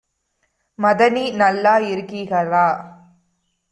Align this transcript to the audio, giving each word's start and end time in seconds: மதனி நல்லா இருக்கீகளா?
மதனி 0.79 1.25
நல்லா 1.35 1.75
இருக்கீகளா? 1.87 2.67